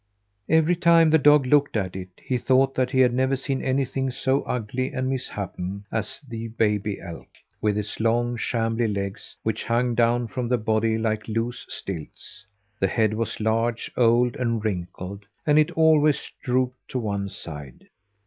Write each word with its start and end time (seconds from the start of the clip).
Every 0.49 0.75
time 0.75 1.11
the 1.11 1.19
dog 1.19 1.45
looked 1.45 1.77
at 1.77 1.95
it 1.95 2.09
he 2.25 2.39
thought 2.39 2.73
that 2.73 2.89
he 2.89 3.01
had 3.01 3.13
never 3.13 3.35
seen 3.35 3.61
anything 3.61 4.09
so 4.09 4.41
ugly 4.45 4.91
and 4.91 5.07
misshapen 5.07 5.85
as 5.91 6.21
the 6.27 6.47
baby 6.47 6.99
elk, 6.99 7.27
with 7.61 7.77
its 7.77 7.99
long, 7.99 8.35
shambly 8.35 8.87
legs, 8.87 9.35
which 9.43 9.65
hung 9.65 9.93
down 9.93 10.25
from 10.27 10.47
the 10.47 10.57
body 10.57 10.97
like 10.97 11.27
loose 11.27 11.67
stilts. 11.69 12.47
The 12.79 12.87
head 12.87 13.13
was 13.13 13.39
large, 13.39 13.91
old, 13.95 14.35
and 14.37 14.65
wrinkled, 14.65 15.27
and 15.45 15.59
it 15.59 15.69
always 15.77 16.31
drooped 16.41 16.89
to 16.89 16.97
one 16.97 17.29
side. 17.29 17.87